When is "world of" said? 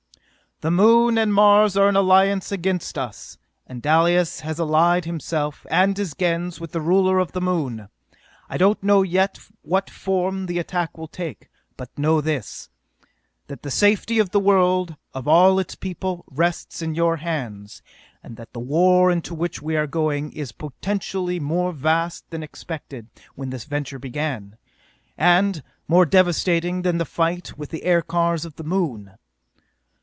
14.39-15.27